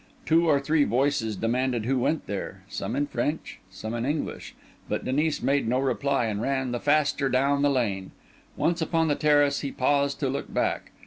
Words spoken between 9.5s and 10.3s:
he paused to